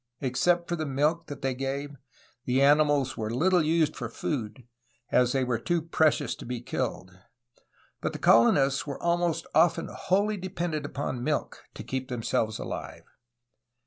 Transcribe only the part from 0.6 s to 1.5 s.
for the milk that